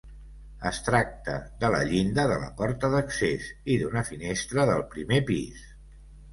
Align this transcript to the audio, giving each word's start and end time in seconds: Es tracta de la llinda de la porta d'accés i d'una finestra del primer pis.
Es 0.69 0.77
tracta 0.87 1.35
de 1.65 1.69
la 1.75 1.81
llinda 1.91 2.25
de 2.33 2.39
la 2.45 2.49
porta 2.63 2.91
d'accés 2.95 3.53
i 3.77 3.79
d'una 3.85 4.05
finestra 4.11 4.69
del 4.75 4.85
primer 4.97 5.25
pis. 5.33 5.65